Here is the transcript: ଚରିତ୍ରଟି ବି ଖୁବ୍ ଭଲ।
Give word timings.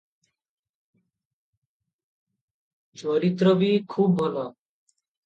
ଚରିତ୍ରଟି 3.03 3.55
ବି 3.61 3.69
ଖୁବ୍ 3.97 4.17
ଭଲ। 4.23 4.47